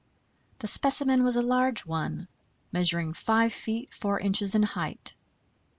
This 0.57 0.71
specimen 0.71 1.23
was 1.23 1.35
a 1.35 1.43
large 1.43 1.85
one, 1.85 2.27
measuring 2.71 3.13
5 3.13 3.53
feet 3.53 3.93
4 3.93 4.19
inches 4.19 4.55
in 4.55 4.63
height. 4.63 5.13